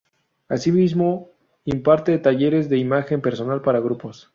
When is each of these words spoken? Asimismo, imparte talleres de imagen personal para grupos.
Asimismo, 0.49 1.29
imparte 1.63 2.17
talleres 2.17 2.69
de 2.69 2.79
imagen 2.79 3.21
personal 3.21 3.61
para 3.61 3.79
grupos. 3.81 4.29